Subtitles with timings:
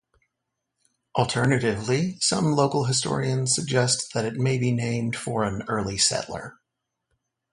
[1.15, 6.57] Alternatively, some local historians suggest that it may be named for an early settler.